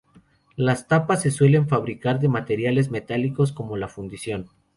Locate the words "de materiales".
2.19-2.89